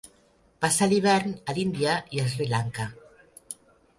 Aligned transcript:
Passa 0.63 0.85
l'hivern 0.93 1.35
a 1.51 1.55
l'Índia 1.59 1.99
i 2.19 2.23
Sri 2.31 2.47
Lanka. 2.55 2.87